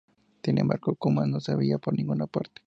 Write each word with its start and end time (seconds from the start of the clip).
Sin 0.43 0.57
embargo, 0.57 0.95
Kuma 0.95 1.27
no 1.27 1.39
se 1.39 1.55
veía 1.55 1.77
por 1.77 1.93
ninguna 1.93 2.25
parte. 2.25 2.59